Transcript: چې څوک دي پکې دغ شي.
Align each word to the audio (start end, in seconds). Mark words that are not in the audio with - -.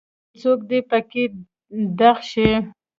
چې 0.31 0.37
څوک 0.41 0.59
دي 0.69 0.79
پکې 0.89 1.23
دغ 1.99 2.17
شي. 2.31 2.49